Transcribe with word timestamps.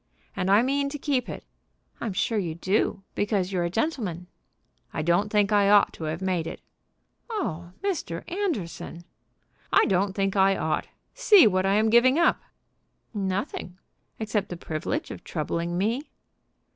"And 0.35 0.49
I 0.49 0.63
mean 0.63 0.89
to 0.89 0.97
keep 0.97 1.29
it." 1.29 1.45
"I'm 1.99 2.13
sure 2.13 2.39
you 2.39 2.55
do, 2.55 3.03
because 3.13 3.51
you're 3.51 3.65
a 3.65 3.69
gentleman." 3.69 4.25
"I 4.91 5.03
don't 5.03 5.29
think 5.31 5.51
I 5.51 5.69
ought 5.69 5.93
to 5.93 6.05
have 6.05 6.23
made 6.23 6.47
it." 6.47 6.59
"Oh, 7.29 7.73
Mr. 7.83 8.23
Anderson!" 8.27 9.03
"I 9.71 9.85
don't 9.85 10.13
think 10.13 10.35
I 10.35 10.57
ought. 10.57 10.87
See 11.13 11.45
what 11.45 11.67
I 11.67 11.75
am 11.75 11.91
giving 11.91 12.17
up." 12.17 12.41
"Nothing, 13.13 13.77
except 14.17 14.49
the 14.49 14.57
privilege 14.57 15.11
of 15.11 15.23
troubling 15.23 15.77
me." 15.77 16.09